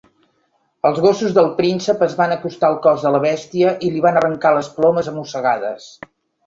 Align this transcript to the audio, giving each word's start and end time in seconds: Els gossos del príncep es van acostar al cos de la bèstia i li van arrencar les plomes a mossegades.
Els 0.89 1.01
gossos 1.03 1.35
del 1.35 1.49
príncep 1.59 2.01
es 2.07 2.17
van 2.23 2.33
acostar 2.37 2.71
al 2.73 2.81
cos 2.89 3.07
de 3.09 3.15
la 3.17 3.23
bèstia 3.29 3.75
i 3.89 3.95
li 3.97 4.05
van 4.09 4.19
arrencar 4.23 4.59
les 4.59 4.75
plomes 4.81 5.13
a 5.15 5.19
mossegades. 5.23 5.97